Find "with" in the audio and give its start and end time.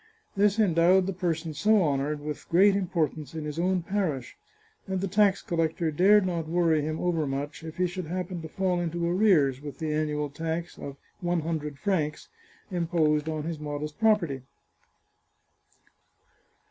2.21-2.49, 9.61-9.77